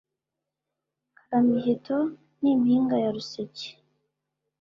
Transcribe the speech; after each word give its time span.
karamiheto 1.17 1.97
n’impinga 2.41 2.95
ya 3.03 3.09
ruseke, 3.15 3.69